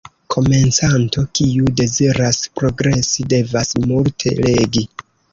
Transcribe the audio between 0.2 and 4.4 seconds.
Komencanto, kiu deziras progresi, devas multe